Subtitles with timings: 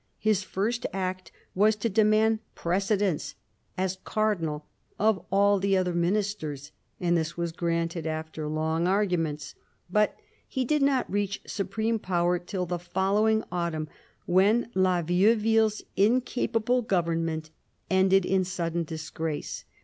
[0.17, 3.35] His first act was to demand precedence,
[3.77, 4.65] as Cardinal,
[4.97, 9.53] of all the other Ministers, and this was granted after long arguments;
[9.91, 10.15] but
[10.47, 13.89] he did not reach supreme power till the following autumn,
[14.25, 17.51] when La Vieuville's incapable government
[17.91, 19.65] ended in sudden disgrace.